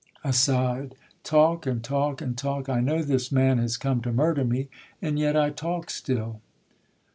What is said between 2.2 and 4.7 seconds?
and talk, I know this man has come to murder me,